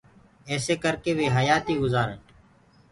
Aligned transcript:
ايسي 0.49 0.75
ڪر 0.83 0.93
ڪي 1.03 1.11
وي 1.17 1.27
حيآتي 1.35 1.73
گُجارن۔ 1.83 2.19